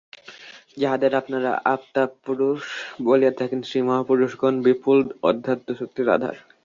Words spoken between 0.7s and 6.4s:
যাঁহাদের আপনারা অবতারপুরুষ বলিয়া থাকেন, সেই মহাপুরুষগণ বিপুল অধ্যাত্মশক্তির আধার।